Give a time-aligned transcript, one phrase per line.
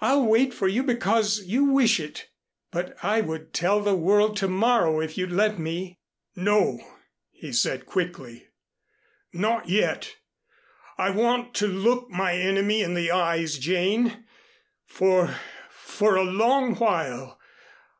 [0.00, 2.28] I'll wait for you because you wish it,
[2.70, 5.98] but I would tell the world to morrow if you'd let me."
[6.36, 6.78] "No,"
[7.32, 8.46] he said quickly.
[9.32, 10.14] "Not yet.
[10.98, 14.22] I want to look my Enemy in the eyes, Jane,
[14.86, 15.34] for
[15.72, 17.40] for a long while.